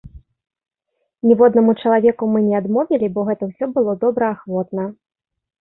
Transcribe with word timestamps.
Ніводнаму 1.31 1.75
чалавеку 1.81 2.23
мы 2.37 2.43
не 2.47 2.55
адмовілі, 2.63 3.11
бо 3.19 3.27
гэта 3.31 3.43
ўсё 3.51 3.65
было 3.77 3.91
добраахвотна. 4.07 4.83